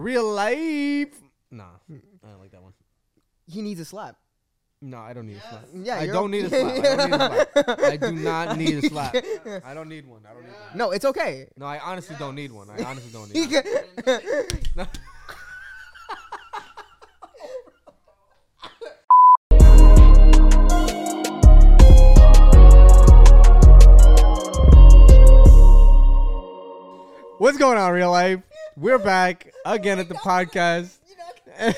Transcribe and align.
Real 0.00 0.32
life. 0.32 1.12
Nah, 1.50 1.64
I 1.64 1.92
don't 1.92 2.00
hmm. 2.22 2.40
like 2.40 2.52
that 2.52 2.62
one. 2.62 2.72
He 3.46 3.60
needs 3.60 3.80
a 3.80 3.84
slap. 3.84 4.16
No, 4.80 4.96
I 4.96 5.12
don't 5.12 5.26
need 5.26 5.36
a 5.36 5.40
slap. 5.40 5.66
Yeah, 5.74 5.96
I 5.96 6.04
you're- 6.04 6.14
don't 6.14 6.30
need 6.30 6.44
a 6.46 6.48
slap. 6.48 6.64
I 6.64 6.96
don't 6.96 7.10
need 7.10 7.18
a 7.18 7.68
slap. 7.68 7.80
I 7.84 7.96
do 7.98 8.12
not 8.12 8.56
need 8.62 8.84
a 8.84 8.88
slap. 8.88 9.14
I 9.66 9.74
don't 9.74 9.90
need 9.90 10.06
one. 10.06 10.22
I 10.24 10.32
don't 10.32 10.44
need 10.44 10.52
one. 10.52 10.78
No, 10.78 10.92
it's 10.92 11.04
okay. 11.04 11.48
No, 11.58 11.66
I 11.66 11.80
honestly 11.80 12.16
don't 12.18 12.34
need 12.34 12.50
one. 12.50 12.70
I 12.70 12.82
honestly 12.82 13.12
don't 13.12 13.30
need 13.34 13.52
one. 14.74 14.88
What's 27.36 27.58
going 27.58 27.76
on, 27.76 27.92
real 27.92 28.10
life? 28.10 28.40
We're 28.80 28.98
back 28.98 29.52
again 29.66 29.98
at 29.98 30.08
the 30.08 30.14
podcast. 30.14 30.96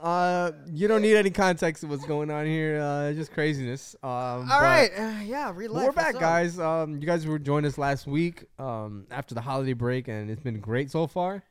uh, 0.00 0.52
you 0.72 0.86
don't 0.86 1.02
need 1.02 1.16
any 1.16 1.30
context 1.30 1.82
of 1.82 1.90
what's 1.90 2.06
going 2.06 2.30
on 2.30 2.46
here. 2.46 2.80
Uh, 2.80 3.12
just 3.12 3.32
craziness. 3.32 3.96
Um, 4.04 4.48
All 4.48 4.60
right. 4.60 4.88
Uh, 4.96 5.20
yeah, 5.24 5.48
life. 5.48 5.68
we're 5.68 5.90
back, 5.90 6.14
guys. 6.14 6.60
Um, 6.60 7.00
you 7.00 7.08
guys 7.08 7.26
were 7.26 7.40
joined 7.40 7.66
us 7.66 7.76
last 7.76 8.06
week 8.06 8.44
um, 8.60 9.08
after 9.10 9.34
the 9.34 9.40
holiday 9.40 9.72
break, 9.72 10.06
and 10.06 10.30
it's 10.30 10.40
been 10.40 10.60
great 10.60 10.92
so 10.92 11.08
far. 11.08 11.42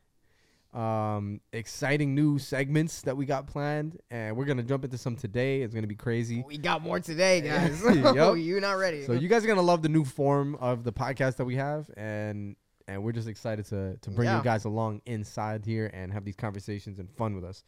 Um, 0.73 1.41
exciting 1.51 2.15
new 2.15 2.39
segments 2.39 3.01
that 3.01 3.17
we 3.17 3.25
got 3.25 3.47
planned, 3.47 3.99
and 4.09 4.37
we're 4.37 4.45
gonna 4.45 4.63
jump 4.63 4.85
into 4.85 4.97
some 4.97 5.17
today. 5.17 5.63
It's 5.63 5.75
gonna 5.75 5.85
be 5.85 5.95
crazy. 5.95 6.45
We 6.47 6.57
got 6.57 6.81
more 6.81 7.01
today, 7.01 7.41
guys. 7.45 7.83
Yup. 7.83 8.15
oh, 8.17 8.33
you 8.35 8.57
not 8.61 8.77
ready? 8.77 9.03
So 9.03 9.11
you 9.11 9.27
guys 9.27 9.43
are 9.43 9.47
gonna 9.49 9.61
love 9.61 9.81
the 9.81 9.89
new 9.89 10.05
form 10.05 10.55
of 10.61 10.85
the 10.85 10.93
podcast 10.93 11.35
that 11.35 11.45
we 11.45 11.57
have, 11.57 11.91
and 11.97 12.55
and 12.87 13.03
we're 13.03 13.11
just 13.11 13.27
excited 13.27 13.65
to 13.67 13.97
to 13.97 14.09
bring 14.11 14.27
Yeah. 14.27 14.37
you 14.37 14.43
guys 14.43 14.65
along 14.65 15.01
inside 15.05 15.65
here 15.65 15.89
and 15.93 16.11
have 16.13 16.25
these 16.25 16.35
conversations 16.35 16.99
and 16.99 17.09
fun 17.11 17.35
with 17.35 17.43
us. 17.43 17.63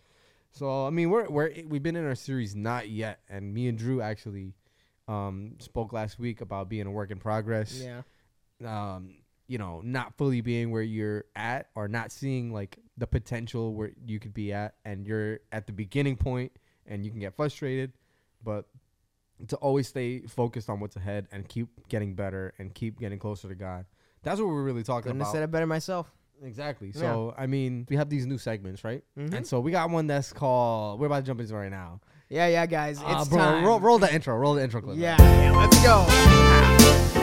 So 0.52 0.86
I 0.86 0.90
mean, 0.92 1.10
we're 1.10 1.28
we're 1.30 1.52
we've 1.68 1.84
been 1.84 1.96
in 1.96 2.06
our 2.06 2.16
series 2.16 2.56
not 2.56 2.90
yet, 2.90 3.20
and 3.30 3.54
me 3.54 3.68
and 3.68 3.78
Drew 3.78 4.02
actually 4.02 4.54
um 5.08 5.56
spoke 5.60 5.92
last 5.94 6.18
week 6.20 6.42
about 6.42 6.70
being 6.70 6.88
a 6.88 6.92
work 6.92 7.12
in 7.12 7.18
progress. 7.20 7.82
yeah. 7.84 8.02
Um, 8.64 9.16
you 9.48 9.58
know, 9.58 9.82
not 9.84 10.16
fully 10.18 10.40
being 10.42 10.72
where 10.72 10.82
you're 10.82 11.26
at, 11.36 11.70
or 11.76 11.88
not 11.88 12.12
seeing 12.12 12.54
like 12.54 12.78
the 12.98 13.06
potential 13.08 13.74
where 13.74 13.92
you 14.06 14.20
could 14.20 14.34
be 14.34 14.54
at, 14.54 14.76
and 14.86 15.06
you're 15.06 15.40
at 15.52 15.68
the 15.68 15.74
beginning 15.74 16.16
point, 16.16 16.52
and 16.86 17.04
you 17.04 17.12
can 17.12 17.20
get 17.20 17.36
frustrated, 17.36 17.92
but 18.44 18.68
to 19.48 19.58
always 19.58 19.88
stay 19.88 20.22
focused 20.22 20.70
on 20.70 20.80
what's 20.80 20.96
ahead 20.96 21.28
and 21.32 21.48
keep 21.50 21.68
getting 21.90 22.14
better 22.16 22.54
and 22.58 22.74
keep 22.74 23.00
getting 23.00 23.20
closer 23.20 23.50
to 23.50 23.56
God. 23.56 23.86
That's 24.24 24.40
what 24.40 24.48
we're 24.50 24.64
really 24.64 24.84
talking 24.84 25.04
Couldn't 25.04 25.20
have 25.20 25.28
about. 25.28 25.34
said 25.34 25.44
it 25.44 25.52
better 25.52 25.68
myself. 25.68 26.12
Exactly. 26.42 26.92
So 26.92 27.34
I 27.38 27.46
mean, 27.48 27.86
we 27.90 27.96
have 27.96 28.10
these 28.10 28.26
new 28.26 28.38
segments, 28.38 28.84
right? 28.84 29.04
Mhm. 29.18 29.34
And 29.34 29.48
so 29.48 29.60
we 29.60 29.72
got 29.72 29.90
one 29.90 30.08
that's 30.08 30.34
called. 30.34 31.00
We're 31.00 31.06
about 31.08 31.18
to 31.20 31.24
jump 31.24 31.40
into 31.40 31.54
it 31.54 31.58
right 31.58 31.72
now. 31.72 32.00
Yeah, 32.30 32.48
yeah, 32.48 32.66
guys. 32.66 32.98
It's 33.00 33.06
Uh, 33.08 33.26
bro, 33.26 33.38
time. 33.38 33.64
roll, 33.66 33.80
roll 33.80 34.00
the 34.00 34.14
intro. 34.14 34.36
Roll 34.38 34.56
the 34.56 34.64
intro 34.64 34.82
clip. 34.82 34.98
Yeah, 34.98 35.18
yeah, 35.20 35.52
let's 35.52 35.82
go. 35.84 37.14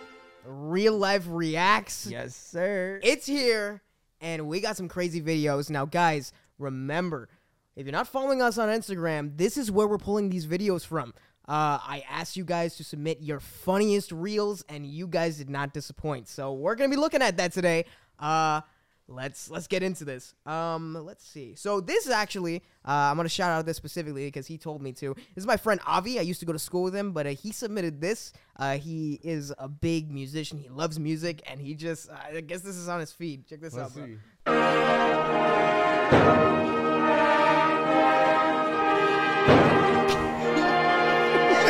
real 0.45 0.97
life 0.97 1.25
reacts. 1.27 2.07
Yes, 2.07 2.35
sir. 2.35 2.99
It's 3.03 3.25
here, 3.25 3.81
and 4.21 4.47
we 4.47 4.59
got 4.61 4.77
some 4.77 4.87
crazy 4.87 5.21
videos. 5.21 5.69
Now, 5.69 5.85
guys, 5.85 6.31
remember, 6.57 7.29
if 7.75 7.85
you're 7.85 7.93
not 7.93 8.07
following 8.07 8.41
us 8.41 8.57
on 8.57 8.69
Instagram, 8.69 9.37
this 9.37 9.57
is 9.57 9.71
where 9.71 9.87
we're 9.87 9.97
pulling 9.97 10.29
these 10.29 10.45
videos 10.45 10.85
from. 10.85 11.13
Uh, 11.47 11.79
I 11.81 12.03
asked 12.09 12.37
you 12.37 12.45
guys 12.45 12.75
to 12.75 12.83
submit 12.83 13.21
your 13.21 13.39
funniest 13.39 14.11
reels, 14.11 14.63
and 14.69 14.85
you 14.85 15.07
guys 15.07 15.37
did 15.37 15.49
not 15.49 15.73
disappoint. 15.73 16.27
So 16.27 16.53
we're 16.53 16.75
gonna 16.75 16.89
be 16.89 16.95
looking 16.95 17.23
at 17.23 17.37
that 17.37 17.53
today. 17.53 17.85
Uh, 18.19 18.61
let's 19.07 19.49
let's 19.49 19.65
get 19.65 19.81
into 19.81 20.05
this. 20.05 20.35
Um, 20.45 20.93
let's 20.93 21.25
see. 21.25 21.55
So 21.55 21.81
this 21.81 22.05
is 22.05 22.11
actually, 22.11 22.57
uh, 22.85 22.91
I'm 22.91 23.17
gonna 23.17 23.29
shout 23.29 23.49
out 23.49 23.65
this 23.65 23.77
specifically 23.77 24.27
because 24.27 24.45
he 24.45 24.59
told 24.59 24.83
me 24.83 24.91
to. 24.93 25.15
This 25.15 25.37
is 25.37 25.47
my 25.47 25.57
friend 25.57 25.81
Avi. 25.87 26.19
I 26.19 26.21
used 26.21 26.39
to 26.41 26.45
go 26.45 26.53
to 26.53 26.59
school 26.59 26.83
with 26.83 26.95
him, 26.95 27.13
but 27.13 27.25
uh, 27.25 27.31
he 27.31 27.51
submitted 27.51 27.99
this. 27.99 28.31
Uh, 28.55 28.77
he 28.77 29.19
is 29.23 29.51
a 29.57 29.67
big 29.67 30.11
musician. 30.11 30.59
He 30.59 30.69
loves 30.69 30.99
music, 30.99 31.41
and 31.49 31.59
he 31.59 31.73
just, 31.73 32.11
I 32.11 32.41
guess 32.41 32.61
this 32.61 32.75
is 32.75 32.87
on 32.87 32.99
his 32.99 33.11
feed. 33.11 33.47
Check 33.47 33.61
this 33.61 33.73
Let's 33.73 33.97
out. 34.45 36.58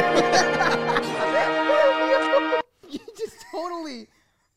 you 2.90 3.00
just 3.18 3.46
totally, 3.52 4.08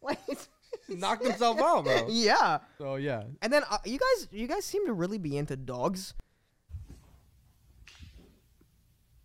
like, 0.01 0.19
Knocked 0.89 1.25
himself 1.25 1.61
out, 1.61 1.85
bro. 1.85 2.07
yeah. 2.09 2.59
So 2.79 2.97
yeah. 2.97 3.25
And 3.41 3.53
then 3.53 3.63
uh, 3.71 3.79
you 3.85 3.99
guys, 3.99 4.29
you 4.31 4.47
guys 4.47 4.65
seem 4.65 4.87
to 4.87 4.93
really 4.93 5.19
be 5.19 5.37
into 5.37 5.57
dogs. 5.57 6.15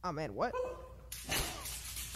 Oh 0.03 0.11
man, 0.11 0.33
what? 0.33 0.53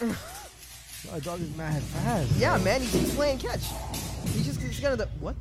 My 0.00 1.18
dog 1.20 1.40
is 1.40 1.54
mad 1.56 1.82
fast. 1.82 2.32
Yeah, 2.36 2.56
man, 2.58 2.80
he's, 2.80 2.92
he's 2.92 3.14
playing 3.14 3.38
catch. 3.38 3.62
He's 4.26 4.46
just 4.46 4.60
he's 4.60 4.80
gonna 4.80 4.96
the 4.96 5.06
what? 5.20 5.36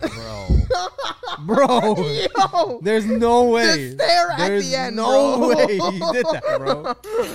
bro. 0.00 0.46
Bro. 1.46 1.94
Yo, 2.36 2.80
There's 2.82 3.06
no 3.06 3.44
way. 3.44 3.92
stare 3.92 4.30
at 4.32 4.60
the 4.60 4.74
end, 4.74 4.96
no 4.96 5.36
bro. 5.38 5.48
way 5.48 5.78
he 5.78 5.98
did 6.12 6.26
that, 6.26 6.54
bro. 6.58 6.94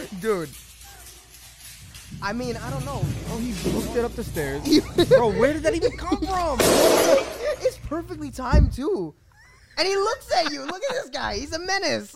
dude. 0.21 0.49
I 2.21 2.33
mean, 2.33 2.55
I 2.57 2.69
don't 2.71 2.85
know. 2.85 3.01
Oh, 3.29 3.37
he 3.37 3.51
booked 3.71 3.95
it 3.95 4.05
up 4.05 4.13
the 4.15 4.23
stairs. 4.23 4.61
bro, 5.09 5.31
where 5.31 5.53
did 5.53 5.63
that 5.63 5.75
even 5.75 5.91
come 5.97 6.17
from? 6.17 6.57
it's 7.61 7.77
perfectly 7.77 8.31
timed 8.31 8.71
too. 8.73 9.13
And 9.77 9.87
he 9.87 9.95
looks 9.95 10.31
at 10.33 10.51
you. 10.51 10.61
Look 10.61 10.81
at 10.89 10.91
this 10.91 11.09
guy. 11.09 11.35
He's 11.35 11.51
a 11.53 11.59
menace. 11.59 12.15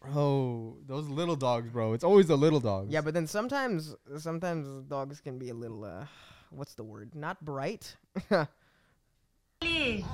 Bro, 0.00 0.78
those 0.86 1.06
little 1.08 1.36
dogs, 1.36 1.68
bro. 1.68 1.92
It's 1.92 2.04
always 2.04 2.26
the 2.26 2.36
little 2.36 2.58
dogs. 2.60 2.90
yeah, 2.90 3.02
but 3.02 3.12
then 3.14 3.26
sometimes, 3.26 3.94
sometimes 4.18 4.82
dogs 4.88 5.20
can 5.20 5.38
be 5.38 5.50
a 5.50 5.54
little, 5.54 5.84
uh, 5.84 6.06
what's 6.50 6.74
the 6.74 6.82
word? 6.82 7.14
Not 7.14 7.44
bright. 7.44 7.94
Ali. 9.92 10.04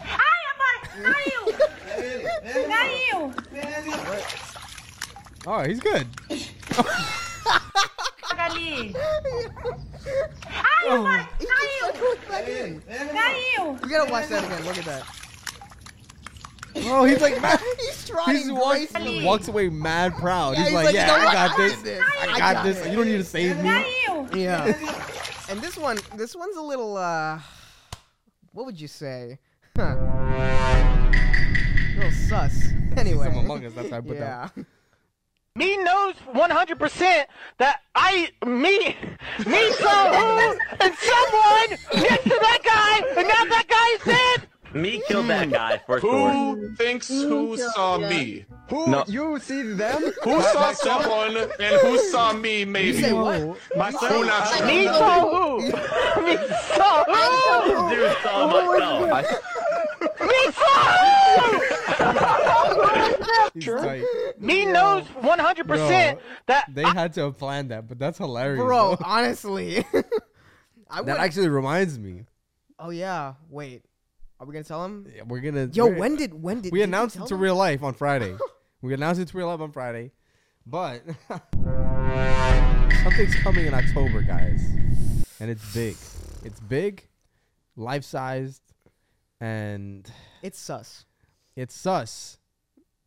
Ai, 0.00 0.40
amor, 0.52 0.74
caiu! 1.14 1.40
Caiu! 2.68 3.18
Oh, 5.46 5.62
he's 5.64 5.80
good. 5.80 6.06
Ali. 8.38 8.94
Ai, 10.46 10.86
amor, 10.90 11.28
He 11.38 11.46
keeps 11.46 11.82
on 11.82 11.92
going 12.00 12.18
back 12.28 12.48
in. 12.48 12.80
caiu! 12.82 13.82
You 13.82 13.88
gotta 13.88 14.10
watch 14.12 14.28
that 14.28 14.44
again. 14.44 14.64
Look 14.64 14.78
at 14.78 14.84
that. 14.84 15.02
Oh, 16.90 17.04
he's 17.04 17.20
like 17.20 17.40
mad. 17.42 17.60
He's 17.80 18.06
trying 18.08 18.36
He 18.36 18.52
walks, 18.52 18.92
walks 19.24 19.48
away 19.48 19.68
mad 19.68 20.14
proud. 20.14 20.52
Yeah, 20.52 20.58
he's, 20.60 20.66
he's 20.68 20.74
like, 20.74 20.84
like, 20.86 20.94
yeah, 20.94 21.00
"You 21.00 21.06
know 21.08 21.14
I 21.18 21.24
what? 21.24 21.32
got 21.34 21.50
I 21.50 21.56
this. 21.56 21.72
got 21.74 21.84
this. 21.84 22.00
I 22.00 22.22
I 22.22 22.26
got 22.38 22.54
got 22.54 22.64
this. 22.64 22.76
it." 22.78 22.90
You 22.90 22.96
don't 22.96 23.06
need 23.08 23.16
to 23.16 23.24
save 23.24 23.56
me. 23.56 24.42
Yeah. 24.42 24.64
and 25.50 25.60
this 25.60 25.76
one, 25.76 25.98
this 26.14 26.36
one's 26.36 26.56
a 26.56 26.60
little, 26.62 26.96
uh, 26.96 27.40
what 28.52 28.66
would 28.66 28.80
you 28.80 28.88
say? 28.88 29.38
Huh. 29.76 29.96
A 29.96 31.10
little 31.96 32.10
sus. 32.12 32.68
Anyway. 32.96 33.26
Some 33.26 33.44
Among 33.44 33.64
Us, 33.64 33.74
that's 33.74 33.90
how 33.90 33.98
I 33.98 34.00
put 34.00 34.16
yeah. 34.16 34.48
that. 34.56 34.66
me 35.54 35.76
knows 35.76 36.14
100% 36.34 37.24
that 37.58 37.80
I, 37.94 38.28
me, 38.44 38.96
me 39.46 39.72
saw 39.72 40.12
who 40.14 40.58
and 40.80 40.94
someone 40.96 42.02
next 42.02 42.24
to 42.24 42.38
that 42.40 42.60
guy, 42.64 43.20
and 43.20 43.28
now 43.28 43.44
that 43.44 43.66
guy 43.68 44.10
is 44.10 44.16
dead. 44.16 44.47
Me 44.74 45.00
killed 45.08 45.28
that 45.28 45.46
hmm. 45.46 45.52
guy 45.52 45.80
for 45.86 46.00
sure. 46.00 46.30
Who 46.30 46.74
thinks 46.74 47.08
who 47.08 47.56
saw 47.56 47.98
me? 47.98 48.44
No, 48.70 49.04
You 49.06 49.38
see 49.40 49.62
them? 49.62 50.02
Who 50.24 50.42
saw 50.42 50.72
someone 50.72 51.36
and 51.38 51.80
who 51.80 51.98
saw 52.10 52.34
me 52.34 52.60
You 52.60 52.66
maybe? 52.66 53.00
say 53.00 53.12
what? 53.14 53.56
Myself. 53.76 54.12
Who 54.12 54.24
not 54.26 54.66
Me 54.66 54.84
saw 54.84 55.20
who? 55.20 55.60
me 55.62 56.36
saw 56.76 57.04
who? 57.04 57.90
dude 57.94 58.16
saw 58.22 58.46
myself. 58.46 59.28
Me 60.20 60.52
saw 60.52 60.78
who? 61.38 61.68
He's 63.54 63.64
tight. 63.64 64.04
Me 64.38 64.66
knows 64.66 65.04
100% 65.04 65.66
Bro, 65.66 66.18
that 66.46 66.66
They 66.72 66.82
had 66.82 67.12
to 67.14 67.22
have 67.22 67.38
planned 67.38 67.70
that, 67.70 67.88
but 67.88 67.98
that's 67.98 68.18
hilarious. 68.18 68.62
Bro, 68.62 68.96
bro. 68.96 69.06
honestly. 69.06 69.78
I 70.90 71.02
That 71.02 71.06
would. 71.06 71.16
actually 71.24 71.48
reminds 71.48 71.98
me. 71.98 72.24
oh 72.78 72.90
yeah. 72.90 73.34
Wait. 73.50 73.82
Are 74.40 74.46
we 74.46 74.52
gonna 74.52 74.64
tell 74.64 74.84
him? 74.84 75.06
Yeah, 75.14 75.22
We're 75.26 75.40
gonna. 75.40 75.68
Yo, 75.72 75.86
we're- 75.86 75.98
when 75.98 76.16
did 76.16 76.32
when 76.34 76.60
did 76.60 76.72
we 76.72 76.78
did 76.80 76.84
announced 76.88 77.16
it 77.16 77.26
to 77.26 77.34
him? 77.34 77.40
real 77.40 77.56
life 77.56 77.82
on 77.82 77.94
Friday. 77.94 78.36
we 78.82 78.94
announced 78.94 79.20
it 79.20 79.28
to 79.28 79.36
real 79.36 79.48
life 79.48 79.60
on 79.60 79.72
Friday, 79.72 80.12
but 80.64 81.02
something's 83.02 83.34
coming 83.36 83.66
in 83.66 83.74
October, 83.74 84.22
guys, 84.22 84.62
and 85.40 85.50
it's 85.50 85.74
big. 85.74 85.96
It's 86.44 86.60
big, 86.60 87.08
life 87.76 88.04
sized, 88.04 88.62
and 89.40 90.08
It's 90.42 90.58
sus. 90.58 91.04
it's 91.56 91.74
sus, 91.74 92.38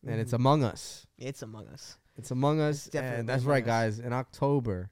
and 0.03 0.11
Mm-hmm. 0.11 0.19
it's 0.21 0.33
among 0.33 0.63
us. 0.63 1.07
It's 1.17 1.41
among 1.41 1.67
us. 1.69 1.97
It's 2.17 2.29
Among 2.29 2.59
Us, 2.59 2.85
definitely 2.85 3.19
and 3.21 3.29
that's 3.29 3.45
right, 3.45 3.63
Us. 3.63 3.67
guys. 3.67 3.99
In 3.99 4.11
October, 4.11 4.91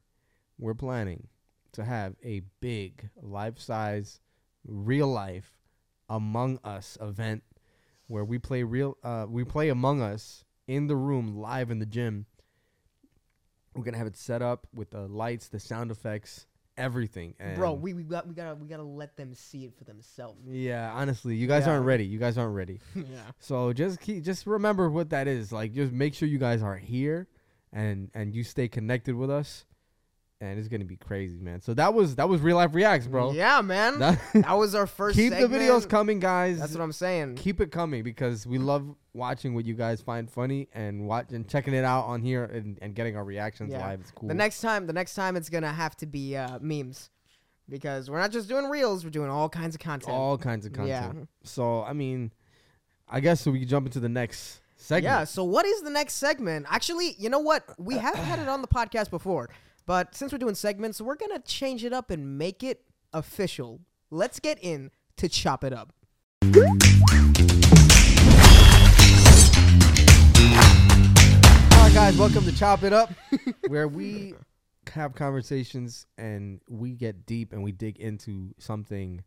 we're 0.58 0.74
planning 0.74 1.28
to 1.74 1.84
have 1.84 2.16
a 2.24 2.42
big 2.62 3.10
life-size, 3.22 4.22
real-life 4.66 5.59
Among 6.10 6.60
Us 6.64 6.98
event 7.02 7.44
where 8.08 8.26
we 8.26 8.38
play 8.40 8.64
real. 8.64 8.98
Uh, 9.04 9.26
we 9.30 9.44
play 9.44 9.70
Among 9.70 10.02
Us 10.02 10.44
in 10.68 10.88
the 10.88 10.96
room, 10.96 11.38
live 11.38 11.70
in 11.72 11.80
the 11.80 11.86
gym. 11.86 12.26
We're 13.76 13.84
gonna 13.84 13.98
have 13.98 14.08
it 14.08 14.18
set 14.18 14.42
up 14.42 14.68
with 14.74 14.90
the 14.92 15.08
lights, 15.08 15.48
the 15.48 15.60
sound 15.60 15.92
effects, 15.92 16.48
everything. 16.78 17.36
And 17.40 17.56
Bro, 17.56 17.74
we, 17.74 17.94
we 17.94 18.04
got 18.04 18.28
we 18.28 18.34
gotta 18.34 18.56
we 18.56 18.68
gotta 18.68 18.84
let 18.84 19.16
them 19.16 19.34
see 19.36 19.66
it 19.66 19.78
for 19.78 19.84
themselves. 19.84 20.40
yeah, 20.48 20.92
honestly, 20.94 21.36
you 21.36 21.48
guys 21.48 21.66
Yeah. 21.66 21.74
aren't 21.74 21.86
ready. 21.86 22.06
You 22.06 22.18
guys 22.20 22.38
aren't 22.38 22.56
ready. 22.56 22.80
yeah. 22.96 23.04
So 23.40 23.72
just 23.72 24.02
keep, 24.02 24.24
just 24.24 24.48
remember 24.48 24.90
what 24.90 25.12
that 25.12 25.28
is. 25.28 25.52
Like, 25.52 25.74
just 25.74 25.94
make 25.94 26.14
sure 26.16 26.28
you 26.28 26.40
guys 26.40 26.64
are 26.64 26.78
here, 26.78 27.28
and 27.72 28.10
and 28.14 28.34
you 28.34 28.44
stay 28.44 28.68
connected 28.68 29.16
with 29.16 29.30
us, 29.30 29.66
and 30.42 30.58
it's 30.58 30.68
gonna 30.70 30.86
be 30.86 30.96
crazy, 30.96 31.40
man. 31.40 31.62
So 31.62 31.74
that 31.74 31.94
was 31.94 32.16
that 32.16 32.30
was 32.30 32.42
real 32.42 32.56
life 32.56 32.74
reacts, 32.74 33.08
bro. 33.08 33.32
Yeah, 33.34 33.62
man. 33.62 34.00
That, 34.00 34.20
That- 34.34 34.58
was 34.58 34.74
our 34.76 34.88
first. 34.88 35.18
keep 35.18 35.32
the 35.32 35.48
videos 35.48 35.88
coming, 35.88 36.20
guys. 36.20 36.60
That's 36.60 36.74
what 36.74 36.82
I'm 36.82 36.92
saying. 36.94 37.36
keep 37.36 37.60
it 37.60 37.72
coming 37.72 38.04
because 38.04 38.48
we 38.48 38.58
love 38.58 38.96
watching 39.14 39.54
what 39.54 39.66
you 39.66 39.74
guys 39.74 40.02
find 40.02 40.30
funny 40.32 40.70
and 40.74 41.06
watch 41.08 41.32
and 41.32 41.48
checking 41.48 41.74
it 41.74 41.84
out 41.84 42.06
on 42.06 42.22
here 42.22 42.46
and, 42.46 42.78
and 42.82 42.96
getting 42.96 43.18
our 43.18 43.24
reactions 43.26 43.72
Yeah. 43.72 43.86
live. 43.86 44.00
It's 44.02 44.12
cool. 44.12 44.30
The 44.30 44.36
next 44.36 44.62
time, 44.62 44.88
the 44.88 44.94
next 44.94 45.16
time 45.16 45.36
it's 45.36 45.50
gonna 45.50 45.74
have 45.74 45.96
to 45.98 46.06
be 46.06 46.38
uh, 46.38 46.58
memes, 46.62 47.10
because 47.68 48.10
we're 48.10 48.20
not 48.20 48.32
just 48.32 48.48
doing 48.48 48.66
reels. 48.70 49.04
We're 49.04 49.10
doing 49.10 49.30
all 49.30 49.50
kinds 49.50 49.76
of 49.76 49.82
content. 49.82 50.16
all 50.16 50.38
kinds 50.38 50.66
of 50.66 50.72
content. 50.72 50.90
Yeah. 50.90 51.08
content. 51.08 51.30
So 51.44 51.84
I 51.84 51.92
mean, 51.94 52.32
I 53.10 53.20
guess 53.20 53.42
so 53.42 53.52
we 53.52 53.60
can 53.60 53.68
jump 53.68 53.88
into 53.88 54.00
the 54.00 54.08
next 54.10 54.62
segment. 54.78 55.04
Yeah. 55.04 55.24
So 55.26 55.44
what 55.44 55.66
is 55.66 55.82
the 55.82 55.90
next 55.90 56.14
segment? 56.16 56.66
Actually, 56.70 57.16
you 57.20 57.30
know 57.30 57.40
what? 57.40 57.66
We 57.78 57.98
have 57.98 58.16
had 58.16 58.40
it 58.40 58.48
on 58.48 58.62
the 58.62 58.68
podcast 58.70 59.10
before, 59.10 59.50
but 59.90 60.14
since 60.14 60.32
we're 60.32 60.38
doing 60.38 60.54
segments, 60.54 61.02
we're 61.02 61.16
gonna 61.16 61.40
change 61.40 61.84
it 61.84 61.92
up 61.92 62.12
and 62.12 62.38
make 62.38 62.62
it 62.62 62.84
official. 63.12 63.82
Let's 64.12 64.40
get 64.40 64.60
in 64.62 64.92
to 65.18 65.28
chop 65.28 65.64
it 65.64 65.74
up. 65.74 65.92
All 66.44 66.52
right, 71.86 71.92
guys, 71.92 72.18
welcome 72.20 72.44
to 72.44 72.56
Chop 72.56 72.84
It 72.84 72.94
Up, 72.94 73.12
where 73.68 73.88
we 73.88 74.36
have 74.94 75.16
conversations 75.16 76.06
and 76.20 76.62
we 76.70 76.92
get 76.92 77.26
deep 77.26 77.52
and 77.52 77.64
we 77.64 77.72
dig 77.72 77.98
into 77.98 78.54
something 78.60 79.24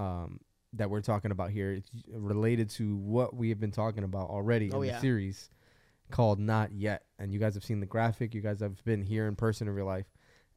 um, 0.00 0.40
that 0.72 0.90
we're 0.90 1.02
talking 1.02 1.30
about 1.30 1.50
here. 1.50 1.70
It's 1.74 1.88
related 2.12 2.70
to 2.70 2.96
what 2.96 3.32
we 3.36 3.50
have 3.50 3.60
been 3.60 3.70
talking 3.70 4.02
about 4.02 4.28
already 4.28 4.72
Oh, 4.72 4.82
in 4.82 4.88
yeah. 4.88 4.94
the 4.96 5.00
series 5.00 5.50
called 6.10 6.38
Not 6.38 6.72
Yet. 6.72 7.04
And 7.18 7.32
you 7.32 7.38
guys 7.40 7.54
have 7.54 7.64
seen 7.64 7.80
the 7.80 7.86
graphic. 7.86 8.34
You 8.34 8.40
guys 8.40 8.60
have 8.60 8.82
been 8.84 9.02
here 9.02 9.26
in 9.26 9.36
person 9.36 9.68
in 9.68 9.74
real 9.74 9.86
life, 9.86 10.06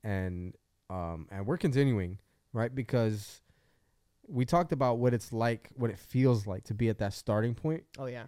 and 0.03 0.55
um, 0.89 1.27
and 1.31 1.45
we're 1.45 1.57
continuing 1.57 2.17
right 2.53 2.73
because 2.73 3.41
we 4.27 4.45
talked 4.45 4.71
about 4.71 4.97
what 4.97 5.13
it's 5.13 5.31
like, 5.33 5.69
what 5.75 5.89
it 5.89 5.97
feels 5.99 6.45
like 6.47 6.63
to 6.65 6.73
be 6.73 6.89
at 6.89 6.97
that 6.99 7.13
starting 7.13 7.53
point 7.55 7.83
Oh 7.97 8.05
yeah. 8.05 8.25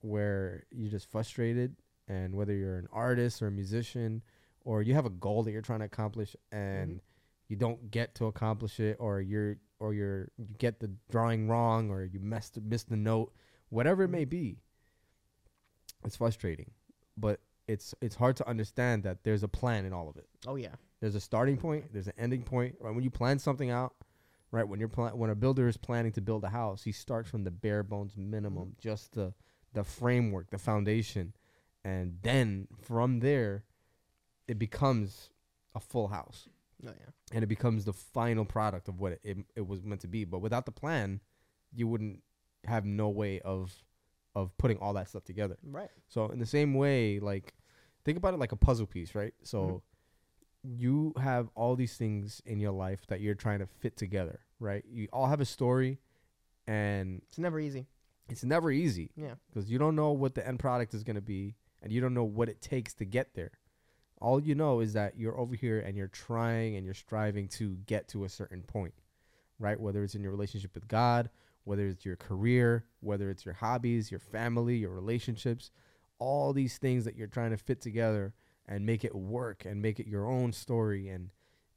where 0.00 0.64
you're 0.70 0.90
just 0.90 1.10
frustrated 1.10 1.74
and 2.08 2.34
whether 2.34 2.54
you're 2.54 2.78
an 2.78 2.88
artist 2.92 3.42
or 3.42 3.48
a 3.48 3.50
musician 3.50 4.22
or 4.64 4.82
you 4.82 4.94
have 4.94 5.06
a 5.06 5.10
goal 5.10 5.42
that 5.42 5.52
you're 5.52 5.62
trying 5.62 5.80
to 5.80 5.84
accomplish 5.86 6.36
and 6.52 7.00
you 7.48 7.56
don't 7.56 7.90
get 7.90 8.14
to 8.16 8.26
accomplish 8.26 8.78
it 8.80 8.96
or 9.00 9.20
you're 9.20 9.56
or 9.78 9.92
you're 9.94 10.28
you 10.36 10.46
get 10.58 10.80
the 10.80 10.90
drawing 11.10 11.48
wrong 11.48 11.90
or 11.90 12.04
you 12.04 12.20
messed 12.20 12.58
missed 12.62 12.88
the 12.88 12.96
note 12.96 13.32
whatever 13.70 14.04
it 14.04 14.08
may 14.10 14.24
be 14.24 14.58
it's 16.06 16.16
frustrating 16.16 16.70
but 17.16 17.40
it's 17.68 17.94
it's 18.00 18.14
hard 18.14 18.36
to 18.36 18.48
understand 18.48 19.02
that 19.02 19.24
there's 19.24 19.42
a 19.42 19.48
plan 19.48 19.84
in 19.84 19.92
all 19.92 20.08
of 20.08 20.16
it. 20.16 20.26
Oh 20.46 20.56
yeah. 20.56 20.74
there's 21.00 21.14
a 21.14 21.20
starting 21.20 21.56
point 21.56 21.92
there's 21.92 22.06
an 22.06 22.14
ending 22.18 22.42
point 22.42 22.76
right? 22.80 22.94
When 22.94 23.04
you 23.04 23.10
plan 23.10 23.38
something 23.38 23.70
out 23.70 23.94
right 24.52 24.66
when 24.66 24.78
you're 24.78 24.88
when 24.88 25.30
a 25.30 25.34
builder 25.34 25.68
is 25.68 25.76
planning 25.76 26.12
to 26.12 26.20
build 26.20 26.44
a 26.44 26.48
house 26.48 26.82
he 26.82 26.92
starts 26.92 27.28
from 27.28 27.44
the 27.44 27.50
bare 27.50 27.82
bones 27.82 28.16
minimum 28.16 28.68
mm-hmm. 28.68 28.80
just 28.80 29.12
the 29.12 29.34
the 29.72 29.84
framework 29.84 30.50
the 30.50 30.58
foundation 30.58 31.32
and 31.84 32.18
then 32.22 32.68
from 32.82 33.20
there 33.20 33.64
it 34.48 34.58
becomes 34.58 35.30
a 35.74 35.80
full 35.80 36.08
house. 36.08 36.48
Oh 36.86 36.90
yeah. 36.90 37.10
and 37.32 37.42
it 37.42 37.46
becomes 37.46 37.84
the 37.84 37.92
final 37.92 38.44
product 38.44 38.86
of 38.88 39.00
what 39.00 39.12
it, 39.12 39.20
it, 39.24 39.36
it 39.56 39.66
was 39.66 39.82
meant 39.82 40.02
to 40.02 40.08
be. 40.08 40.24
But 40.24 40.40
without 40.40 40.66
the 40.66 40.72
plan 40.72 41.20
you 41.72 41.88
wouldn't 41.88 42.22
have 42.64 42.84
no 42.84 43.08
way 43.08 43.40
of 43.40 43.74
of 44.36 44.56
putting 44.58 44.78
all 44.78 44.92
that 44.92 45.08
stuff 45.08 45.24
together 45.24 45.56
Right. 45.64 45.88
so 46.06 46.28
in 46.28 46.38
the 46.38 46.46
same 46.46 46.74
way, 46.74 47.18
like 47.18 47.54
think 48.04 48.16
about 48.18 48.34
it 48.34 48.38
like 48.40 48.52
a 48.52 48.56
puzzle 48.56 48.86
piece, 48.86 49.14
right? 49.16 49.34
So 49.42 49.58
Mm-hmm. 49.58 50.80
you 50.82 51.12
have 51.20 51.48
all 51.54 51.74
these 51.76 51.96
things 51.96 52.42
in 52.44 52.60
your 52.60 52.72
life 52.72 53.06
that 53.08 53.20
you're 53.20 53.34
trying 53.34 53.60
to 53.60 53.66
fit 53.66 53.96
together, 53.96 54.40
right? 54.60 54.84
You 54.88 55.08
all 55.12 55.26
have 55.26 55.40
a 55.40 55.44
story 55.44 55.98
and 56.66 57.22
It's 57.28 57.38
never 57.38 57.58
easy. 57.60 57.86
it's 58.28 58.44
never 58.44 58.70
easy 58.70 59.10
Yeah. 59.16 59.34
because 59.48 59.70
you 59.70 59.78
don't 59.78 59.94
know 59.96 60.12
what 60.12 60.34
the 60.34 60.46
end 60.46 60.58
product 60.58 60.94
is 60.94 61.02
going 61.04 61.16
to 61.16 61.22
be 61.36 61.54
and 61.82 61.92
you 61.92 62.00
don't 62.00 62.14
know 62.14 62.24
what 62.24 62.48
it 62.48 62.60
takes 62.60 62.94
to 62.94 63.04
get 63.04 63.34
there. 63.34 63.52
All 64.20 64.40
you 64.40 64.54
know 64.54 64.80
is 64.80 64.94
that 64.94 65.18
you're 65.18 65.38
over 65.38 65.54
here 65.54 65.78
and 65.80 65.96
you're 65.96 66.08
trying 66.08 66.76
and 66.76 66.84
you're 66.84 66.94
striving 66.94 67.48
to 67.48 67.76
get 67.86 68.08
to 68.08 68.24
a 68.24 68.28
certain 68.28 68.62
point, 68.62 68.94
right? 69.58 69.78
Whether 69.78 70.02
it's 70.02 70.14
in 70.14 70.22
your 70.22 70.32
relationship 70.32 70.74
with 70.74 70.88
God, 70.88 71.28
whether 71.66 71.88
it's 71.88 72.04
your 72.04 72.16
career, 72.16 72.84
whether 73.00 73.28
it's 73.28 73.44
your 73.44 73.54
hobbies, 73.54 74.08
your 74.08 74.20
family, 74.20 74.76
your 74.76 74.92
relationships, 74.92 75.72
all 76.20 76.52
these 76.52 76.78
things 76.78 77.04
that 77.04 77.16
you're 77.16 77.26
trying 77.26 77.50
to 77.50 77.56
fit 77.56 77.80
together 77.80 78.32
and 78.68 78.86
make 78.86 79.04
it 79.04 79.14
work 79.14 79.64
and 79.64 79.82
make 79.82 79.98
it 79.98 80.06
your 80.06 80.26
own 80.26 80.52
story 80.52 81.08
and 81.08 81.30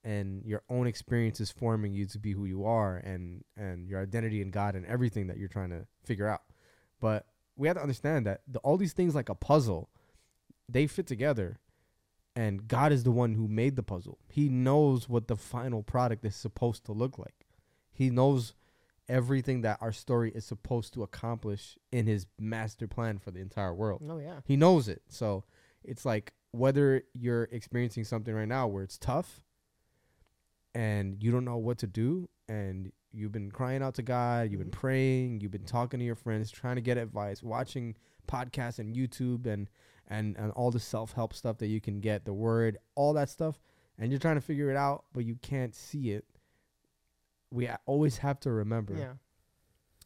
and 0.03 0.45
your 0.45 0.61
own 0.69 0.87
experiences 0.87 1.51
forming 1.51 1.91
you 1.91 2.05
to 2.05 2.19
be 2.19 2.33
who 2.33 2.45
you 2.45 2.63
are 2.65 2.97
and 2.97 3.43
and 3.57 3.89
your 3.89 3.99
identity 3.99 4.41
in 4.41 4.51
God 4.51 4.75
and 4.75 4.85
everything 4.85 5.25
that 5.25 5.37
you're 5.37 5.49
trying 5.49 5.71
to 5.71 5.87
figure 6.05 6.27
out. 6.27 6.43
But 6.99 7.25
we 7.57 7.67
have 7.67 7.77
to 7.77 7.81
understand 7.81 8.27
that 8.27 8.41
the, 8.47 8.59
all 8.59 8.77
these 8.77 8.93
things 8.93 9.15
like 9.15 9.27
a 9.27 9.35
puzzle, 9.35 9.89
they 10.69 10.85
fit 10.85 11.07
together 11.07 11.59
and 12.35 12.67
God 12.67 12.91
is 12.91 13.03
the 13.03 13.11
one 13.11 13.33
who 13.33 13.47
made 13.47 13.75
the 13.75 13.83
puzzle. 13.83 14.19
He 14.27 14.49
knows 14.49 15.09
what 15.09 15.27
the 15.27 15.35
final 15.35 15.81
product 15.81 16.23
is 16.25 16.35
supposed 16.35 16.85
to 16.85 16.93
look 16.93 17.17
like. 17.17 17.47
He 17.91 18.11
knows 18.11 18.53
everything 19.09 19.61
that 19.61 19.77
our 19.81 19.91
story 19.91 20.31
is 20.33 20.45
supposed 20.45 20.93
to 20.93 21.03
accomplish 21.03 21.77
in 21.91 22.05
his 22.05 22.27
master 22.39 22.87
plan 22.87 23.17
for 23.17 23.31
the 23.31 23.39
entire 23.39 23.73
world. 23.73 24.01
Oh 24.07 24.19
yeah. 24.19 24.39
He 24.45 24.55
knows 24.55 24.87
it. 24.87 25.01
So 25.09 25.43
it's 25.83 26.05
like 26.05 26.33
whether 26.51 27.03
you're 27.13 27.49
experiencing 27.51 28.03
something 28.03 28.33
right 28.33 28.47
now 28.47 28.67
where 28.67 28.83
it's 28.83 28.97
tough 28.97 29.41
and 30.73 31.21
you 31.21 31.31
don't 31.31 31.45
know 31.45 31.57
what 31.57 31.79
to 31.79 31.87
do 31.87 32.29
and 32.47 32.91
you've 33.11 33.31
been 33.31 33.51
crying 33.51 33.81
out 33.81 33.95
to 33.95 34.03
God, 34.03 34.51
you've 34.51 34.59
been 34.59 34.69
mm-hmm. 34.69 34.79
praying, 34.79 35.41
you've 35.41 35.51
been 35.51 35.65
talking 35.65 35.99
to 35.99 36.05
your 36.05 36.15
friends, 36.15 36.51
trying 36.51 36.75
to 36.75 36.81
get 36.81 36.97
advice, 36.97 37.41
watching 37.41 37.95
podcasts 38.27 38.79
and 38.79 38.95
YouTube 38.95 39.47
and 39.47 39.69
and, 40.11 40.35
and 40.37 40.51
all 40.53 40.71
the 40.71 40.79
self-help 40.79 41.35
stuff 41.35 41.59
that 41.59 41.67
you 41.67 41.79
can 41.79 41.99
get, 41.99 42.25
the 42.25 42.33
word, 42.33 42.79
all 42.95 43.13
that 43.13 43.29
stuff, 43.29 43.59
and 43.99 44.11
you're 44.11 44.19
trying 44.19 44.37
to 44.37 44.41
figure 44.41 44.71
it 44.71 44.75
out, 44.75 45.03
but 45.13 45.23
you 45.23 45.35
can't 45.43 45.75
see 45.75 46.09
it. 46.09 46.25
We 47.51 47.69
always 47.85 48.17
have 48.17 48.39
to 48.41 48.51
remember 48.51 48.95
Yeah. 48.95 49.13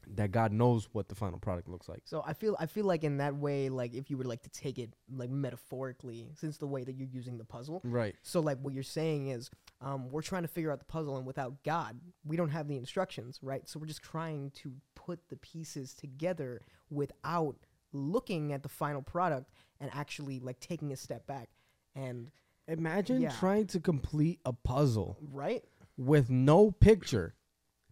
that 0.07 0.31
God 0.31 0.51
knows 0.51 0.89
what 0.93 1.07
the 1.07 1.15
final 1.15 1.39
product 1.39 1.69
looks 1.69 1.87
like. 1.87 2.01
So 2.05 2.23
I 2.25 2.33
feel 2.33 2.55
I 2.59 2.65
feel 2.65 2.85
like 2.85 3.03
in 3.03 3.17
that 3.17 3.35
way, 3.35 3.69
like 3.69 3.93
if 3.93 4.09
you 4.09 4.17
were 4.17 4.25
like 4.25 4.41
to 4.43 4.49
take 4.49 4.77
it 4.77 4.93
like 5.09 5.29
metaphorically, 5.29 6.31
since 6.35 6.57
the 6.57 6.67
way 6.67 6.83
that 6.83 6.93
you're 6.93 7.07
using 7.07 7.37
the 7.37 7.45
puzzle. 7.45 7.81
Right. 7.83 8.15
So 8.21 8.39
like 8.41 8.59
what 8.59 8.73
you're 8.73 8.83
saying 8.83 9.27
is, 9.27 9.49
um, 9.81 10.09
we're 10.11 10.21
trying 10.21 10.41
to 10.43 10.47
figure 10.49 10.71
out 10.71 10.79
the 10.79 10.85
puzzle, 10.85 11.15
and 11.17 11.25
without 11.25 11.63
God, 11.63 11.99
we 12.25 12.35
don't 12.37 12.49
have 12.49 12.67
the 12.67 12.75
instructions, 12.77 13.39
right? 13.41 13.67
So 13.67 13.79
we're 13.79 13.85
just 13.87 14.03
trying 14.03 14.51
to 14.55 14.73
put 14.95 15.29
the 15.29 15.37
pieces 15.37 15.93
together 15.93 16.61
without 16.89 17.55
looking 17.93 18.51
at 18.53 18.63
the 18.63 18.69
final 18.69 19.01
product 19.01 19.51
and 19.79 19.89
actually 19.93 20.39
like 20.39 20.59
taking 20.59 20.91
a 20.91 20.95
step 20.97 21.25
back, 21.27 21.49
and 21.95 22.31
Imagine 22.65 23.19
Yeah. 23.21 23.29
trying 23.29 23.67
to 23.67 23.79
complete 23.81 24.39
a 24.45 24.53
puzzle 24.53 25.17
right, 25.33 25.65
with 25.97 26.29
no 26.29 26.71
picture. 26.71 27.35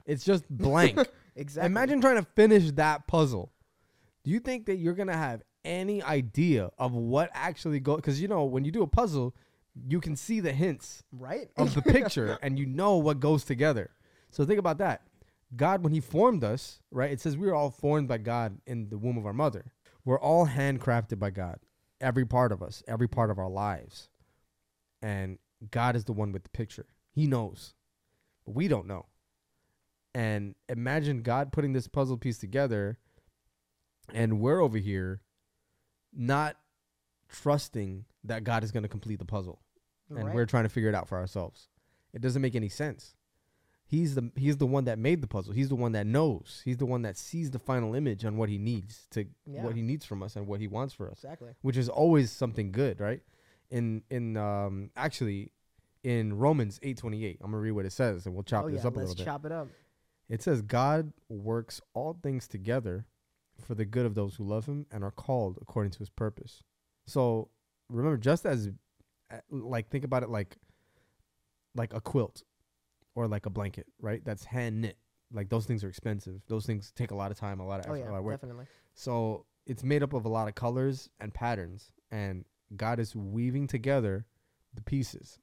It's 0.06 0.24
just 0.24 0.50
blank. 0.50 1.00
exactly. 1.36 1.66
Imagine 1.66 2.02
trying 2.02 2.18
to 2.18 2.28
finish 2.36 2.72
that 2.72 3.08
puzzle. 3.08 3.52
Do 4.24 4.32
you 4.32 4.40
think 4.40 4.66
that 4.68 4.76
you're 4.76 4.94
gonna 4.94 5.18
have 5.18 5.42
any 5.64 6.02
idea 6.02 6.72
of 6.78 6.94
what 6.94 7.30
actually 7.34 7.80
goes? 7.80 7.98
Because 7.98 8.22
you 8.22 8.28
know 8.28 8.46
when 8.46 8.66
you 8.66 8.72
do 8.72 8.84
a 8.84 8.88
puzzle, 8.88 9.36
you 9.88 10.00
can 10.02 10.16
see 10.16 10.40
the 10.40 10.52
hints 10.52 11.04
right 11.12 11.50
of 11.58 11.74
the 11.74 11.82
picture 11.82 12.38
and 12.42 12.60
you 12.60 12.66
know 12.66 12.98
what 12.98 13.20
goes 13.20 13.44
together. 13.44 13.92
So 14.30 14.46
think 14.46 14.60
about 14.60 14.80
that. 14.80 15.02
God, 15.56 15.84
when 15.84 15.94
He 15.94 16.00
formed 16.00 16.44
us, 16.44 16.80
right? 16.92 17.12
It 17.12 17.22
says 17.22 17.38
we 17.38 17.48
were 17.48 17.56
all 17.56 17.72
formed 17.72 18.08
by 18.08 18.18
God 18.18 18.58
in 18.66 18.90
the 18.90 18.98
womb 18.98 19.18
of 19.18 19.26
our 19.26 19.34
mother. 19.34 19.72
We're 20.06 20.20
all 20.20 20.48
handcrafted 20.48 21.20
by 21.20 21.30
God. 21.30 21.60
Every 22.00 22.26
part 22.26 22.52
of 22.52 22.64
us, 22.64 22.82
every 22.88 23.08
part 23.08 23.30
of 23.30 23.38
our 23.38 23.50
lives. 23.50 24.10
And 25.02 25.38
God 25.70 25.96
is 25.96 26.06
the 26.06 26.14
one 26.14 26.32
with 26.32 26.44
the 26.44 26.50
picture. 26.50 26.88
He 27.14 27.28
knows. 27.28 27.74
We 28.54 28.68
don't 28.68 28.88
know. 28.88 29.06
And 30.14 30.56
imagine 30.68 31.22
God 31.22 31.52
putting 31.52 31.74
this 31.74 31.88
puzzle 31.88 32.18
piece 32.18 32.38
together 32.38 32.98
and 34.14 34.40
we're 34.42 34.60
over 34.60 34.78
here 34.78 35.22
not 36.14 36.58
trusting 37.30 38.06
that 38.26 38.44
God 38.44 38.64
is 38.64 38.72
going 38.72 38.84
to 38.84 38.90
complete 38.90 39.20
the 39.20 39.26
puzzle, 39.26 39.62
and 40.10 40.26
Right. 40.26 40.36
we're 40.36 40.46
trying 40.46 40.64
to 40.66 40.70
figure 40.70 40.90
it 40.90 40.96
out 40.96 41.08
for 41.08 41.18
ourselves. 41.18 41.70
It 42.14 42.22
doesn't 42.22 42.42
make 42.42 42.56
any 42.56 42.68
sense. 42.68 43.16
He's 43.86 44.16
the 44.16 44.32
he's 44.36 44.58
the 44.58 44.68
one 44.68 44.84
that 44.86 45.00
made 45.00 45.22
the 45.22 45.28
puzzle. 45.28 45.54
He's 45.54 45.70
the 45.70 45.76
one 45.76 45.94
that 45.94 46.06
knows. 46.08 46.62
He's 46.66 46.78
the 46.78 46.86
one 46.86 47.02
that 47.04 47.18
sees 47.18 47.52
the 47.52 47.60
final 47.60 47.94
image 47.96 48.24
on 48.26 48.38
what 48.38 48.50
he 48.50 48.58
needs 48.58 49.08
to 49.12 49.26
Yeah. 49.46 49.64
what 49.64 49.76
he 49.76 49.82
needs 49.82 50.06
from 50.06 50.22
us 50.24 50.36
and 50.36 50.46
what 50.48 50.60
he 50.60 50.68
wants 50.68 50.94
for 50.94 51.10
us 51.10 51.20
exactly. 51.24 51.54
which 51.62 51.78
is 51.78 51.88
always 51.90 52.32
something 52.32 52.72
good, 52.74 53.00
right? 53.00 53.22
In 53.70 54.04
in 54.10 54.36
um 54.38 54.92
actually 54.96 55.52
in 56.04 56.34
Romans 56.38 56.80
eight 56.84 56.98
twenty 56.98 57.26
eight, 57.26 57.38
I'm 57.42 57.52
gonna 57.52 57.62
read 57.62 57.72
what 57.72 57.86
it 57.86 57.92
says, 57.92 58.26
and 58.26 58.34
we'll 58.36 58.44
chop 58.44 58.66
oh 58.66 58.70
this 58.70 58.82
yeah, 58.82 58.88
up 58.88 58.96
a 58.96 59.00
little 59.00 59.14
bit. 59.14 59.20
let's 59.20 59.26
chop 59.26 59.46
it 59.46 59.52
up. 59.52 59.68
It 60.30 60.42
says, 60.42 60.62
"God 60.62 61.12
works 61.30 61.82
all 61.94 62.18
things 62.22 62.48
together 62.48 63.06
for 63.60 63.76
the 63.76 63.86
good 63.86 64.06
of 64.06 64.16
those 64.16 64.36
who 64.36 64.44
love 64.44 64.66
Him 64.66 64.86
and 64.92 65.04
are 65.04 65.12
called 65.12 65.58
according 65.62 65.92
to 65.92 66.00
His 66.00 66.10
purpose." 66.10 66.64
So 67.06 67.50
remember, 67.90 68.18
just 68.18 68.46
as 68.46 68.70
uh, 69.32 69.38
like 69.50 69.90
think 69.90 70.04
about 70.04 70.24
it 70.24 70.30
like 70.30 70.58
like 71.76 71.94
a 71.94 72.02
quilt 72.02 72.44
or 73.16 73.28
like 73.28 73.46
a 73.46 73.50
blanket, 73.50 73.88
right? 74.00 74.24
That's 74.24 74.46
hand 74.46 74.82
knit. 74.82 74.98
Like 75.34 75.50
those 75.50 75.66
things 75.66 75.84
are 75.84 75.90
expensive. 75.90 76.42
Those 76.48 76.66
things 76.66 76.92
take 76.96 77.12
a 77.12 77.16
lot 77.16 77.32
of 77.32 77.38
time, 77.38 77.60
a 77.60 77.66
lot 77.66 77.80
of 77.80 77.86
Oh 77.88 77.94
effort, 77.94 78.00
yeah, 78.04 78.10
a 78.10 78.12
lot 78.12 78.18
of 78.20 78.24
work. 78.26 78.42
definitely. 78.42 78.66
So 78.94 79.46
it's 79.66 79.84
made 79.84 80.04
up 80.04 80.14
of 80.14 80.26
a 80.26 80.30
lot 80.30 80.48
of 80.48 80.56
colors 80.56 81.10
and 81.20 81.34
patterns, 81.34 81.92
and 82.10 82.46
God 82.76 83.00
is 83.00 83.16
weaving 83.16 83.68
together 83.68 84.26
the 84.74 84.82
pieces 84.82 85.40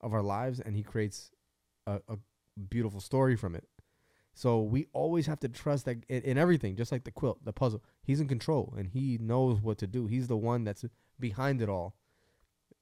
of 0.00 0.12
our 0.14 0.22
lives, 0.22 0.60
and 0.60 0.74
He 0.76 0.82
creates 0.82 1.30
a, 1.86 2.00
a 2.08 2.16
beautiful 2.70 3.00
story 3.00 3.36
from 3.36 3.54
it. 3.54 3.68
So 4.34 4.62
we 4.62 4.86
always 4.92 5.26
have 5.26 5.40
to 5.40 5.48
trust 5.48 5.84
that 5.86 6.04
in, 6.08 6.22
in 6.22 6.38
everything, 6.38 6.76
just 6.76 6.92
like 6.92 7.04
the 7.04 7.10
quilt, 7.10 7.44
the 7.44 7.52
puzzle. 7.52 7.82
He's 8.02 8.20
in 8.20 8.28
control, 8.28 8.74
and 8.76 8.86
He 8.88 9.18
knows 9.20 9.60
what 9.60 9.78
to 9.78 9.86
do. 9.86 10.06
He's 10.06 10.28
the 10.28 10.36
one 10.36 10.64
that's 10.64 10.84
behind 11.18 11.60
it 11.62 11.68
all, 11.68 11.96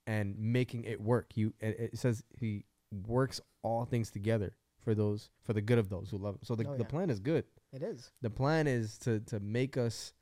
and 0.06 0.38
making 0.38 0.84
it 0.84 1.00
work. 1.00 1.32
You, 1.34 1.52
it, 1.60 1.90
it 1.94 1.98
says 1.98 2.22
He 2.38 2.64
works 3.06 3.40
all 3.62 3.84
things 3.84 4.10
together 4.10 4.54
for 4.84 4.94
those 4.94 5.30
for 5.44 5.52
the 5.52 5.60
good 5.60 5.78
of 5.78 5.88
those 5.88 6.10
who 6.10 6.18
love 6.18 6.34
Him. 6.36 6.40
So 6.44 6.54
the, 6.54 6.68
Oh, 6.68 6.76
the 6.76 6.84
plan 6.84 7.10
is 7.10 7.18
good 7.20 7.44
It 7.72 7.82
is. 7.82 8.12
the 8.22 8.30
plan 8.30 8.66
is 8.68 8.98
to 8.98 9.20
to 9.20 9.40
make 9.40 9.76
us 9.76 10.12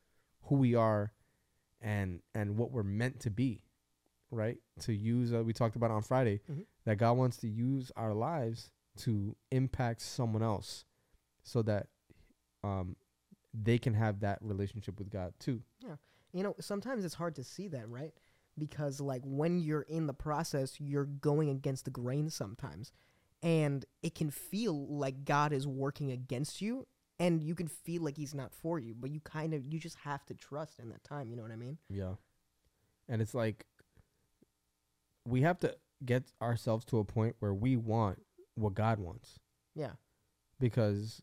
who 0.44 0.54
we 0.56 0.74
are 0.74 1.12
and 1.82 2.20
and 2.34 2.56
what 2.56 2.70
we're 2.70 2.82
meant 2.82 3.20
to 3.20 3.30
be 3.30 3.62
right 4.30 4.56
to 4.80 4.94
use 4.94 5.32
uh, 5.34 5.42
we 5.44 5.52
talked 5.52 5.76
about 5.76 5.90
on 5.90 6.00
friday 6.02 6.40
Mhm. 6.50 6.64
That 6.84 6.96
god 6.96 7.12
wants 7.12 7.36
to 7.38 7.48
use 7.48 7.90
our 7.96 8.12
lives 8.14 8.70
to 8.96 9.34
impact 9.50 10.00
someone 10.00 10.42
else 10.42 10.84
so 11.42 11.62
that 11.62 11.88
um 12.62 12.96
they 13.52 13.78
can 13.78 13.94
have 13.94 14.20
that 14.20 14.38
relationship 14.40 14.98
with 14.98 15.10
god 15.10 15.32
too 15.38 15.62
Yeah. 15.80 15.96
You 16.32 16.42
know, 16.42 16.56
sometimes 16.60 17.04
it's 17.04 17.14
hard 17.14 17.36
to 17.36 17.44
see 17.44 17.68
that, 17.68 17.88
right? 17.88 18.12
Because 18.58 19.00
like 19.00 19.22
when 19.24 19.60
you're 19.60 19.82
in 19.82 20.08
the 20.08 20.12
process, 20.12 20.80
you're 20.80 21.04
going 21.04 21.48
against 21.48 21.84
the 21.84 21.92
grain 21.92 22.28
sometimes. 22.28 22.90
And 23.40 23.84
it 24.02 24.16
can 24.16 24.30
feel 24.30 24.88
like 24.88 25.24
God 25.24 25.52
is 25.52 25.64
working 25.64 26.10
against 26.10 26.60
you 26.60 26.88
and 27.20 27.40
you 27.40 27.54
can 27.54 27.68
feel 27.68 28.02
like 28.02 28.16
he's 28.16 28.34
not 28.34 28.52
for 28.52 28.80
you, 28.80 28.96
but 28.98 29.10
you 29.12 29.20
kind 29.20 29.54
of 29.54 29.64
you 29.64 29.78
just 29.78 29.98
have 29.98 30.26
to 30.26 30.34
trust 30.34 30.80
in 30.80 30.88
that 30.88 31.04
time, 31.04 31.30
you 31.30 31.36
know 31.36 31.42
what 31.42 31.52
I 31.52 31.56
mean? 31.56 31.78
yeah 31.88 32.14
and 33.08 33.22
it's 33.22 33.34
like 33.34 33.66
we 35.28 35.42
have 35.42 35.58
to 35.60 35.76
get 36.04 36.32
ourselves 36.42 36.84
to 36.86 36.98
a 36.98 37.04
point 37.04 37.36
where 37.38 37.54
we 37.54 37.76
want 37.76 38.22
what 38.56 38.74
god 38.74 38.98
wants 38.98 39.38
Yeah. 39.74 39.92
because 40.60 41.20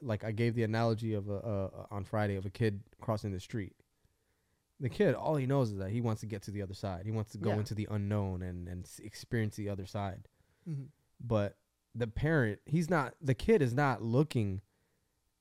like 0.00 0.24
I 0.24 0.32
gave 0.32 0.54
the 0.54 0.62
analogy 0.62 1.14
of 1.14 1.28
a, 1.28 1.34
uh, 1.36 1.86
on 1.90 2.04
Friday 2.04 2.36
of 2.36 2.46
a 2.46 2.50
kid 2.50 2.80
crossing 3.00 3.32
the 3.32 3.40
street. 3.40 3.74
The 4.80 4.88
kid, 4.88 5.14
all 5.14 5.34
he 5.36 5.46
knows 5.46 5.70
is 5.72 5.78
that 5.78 5.90
he 5.90 6.00
wants 6.00 6.20
to 6.20 6.26
get 6.26 6.42
to 6.42 6.50
the 6.52 6.62
other 6.62 6.74
side. 6.74 7.04
He 7.06 7.10
wants 7.12 7.32
to 7.32 7.38
go 7.38 7.50
Yeah. 7.50 7.56
into 7.58 7.74
the 7.74 7.88
unknown 7.90 8.42
and 8.42 8.68
and 8.68 8.88
experience 9.02 9.56
the 9.56 9.68
other 9.68 9.84
side. 9.86 10.28
Mhm. 10.66 10.88
But 11.20 11.58
the 11.94 12.06
parent, 12.06 12.60
he's 12.66 12.88
not. 12.88 13.14
The 13.20 13.34
kid 13.34 13.62
is 13.62 13.74
not 13.74 14.00
looking 14.02 14.62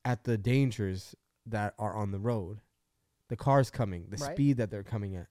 at 0.04 0.24
the 0.24 0.38
dangers 0.38 1.16
that 1.46 1.74
are 1.78 1.94
on 1.94 2.12
the 2.12 2.20
road, 2.20 2.62
the 3.30 3.36
cars 3.38 3.70
coming, 3.72 4.10
the 4.10 4.18
Right. 4.18 4.36
speed 4.36 4.58
that 4.58 4.70
they're 4.72 4.84
coming 4.84 5.16
at, 5.16 5.30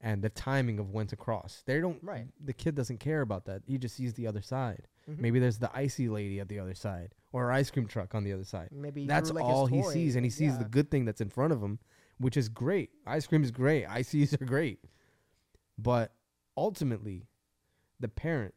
and 0.00 0.22
the 0.22 0.30
timing 0.30 0.78
of 0.78 0.90
when 0.90 1.06
to 1.08 1.16
cross. 1.16 1.62
They 1.66 1.80
don't. 1.80 2.02
Right. 2.02 2.26
The 2.42 2.52
kid 2.52 2.74
doesn't 2.74 2.98
care 3.00 3.20
about 3.20 3.44
that. 3.46 3.62
He 3.66 3.76
just 3.78 3.94
sees 3.96 4.14
the 4.14 4.26
other 4.26 4.40
side. 4.42 4.88
Mhm. 5.08 5.18
Maybe 5.18 5.38
there's 5.40 5.58
the 5.58 5.70
icy 5.76 6.08
lady 6.08 6.40
at 6.40 6.48
the 6.48 6.58
other 6.58 6.74
side, 6.74 7.14
or 7.32 7.50
an 7.50 7.56
ice 7.56 7.70
cream 7.70 7.86
truck 7.86 8.14
on 8.14 8.24
the 8.24 8.32
other 8.32 8.44
side. 8.44 8.70
Maybe 8.72 9.06
That's 9.06 9.30
like, 9.30 9.44
all 9.44 9.66
he 9.66 9.82
sees, 9.82 10.16
and 10.16 10.24
he 10.24 10.30
sees 10.30 10.56
the 10.58 10.64
good 10.64 10.90
thing 10.90 11.04
that's 11.04 11.20
in 11.20 11.28
front 11.28 11.52
of 11.52 11.62
him, 11.62 11.78
which 12.18 12.36
is 12.36 12.48
great. 12.48 12.90
Ice 13.06 13.26
cream 13.26 13.42
is 13.42 13.50
great. 13.50 13.84
Ices 13.86 14.32
are 14.34 14.44
great, 14.44 14.84
but 15.78 16.14
ultimately, 16.56 17.26
the 17.98 18.08
parent 18.08 18.54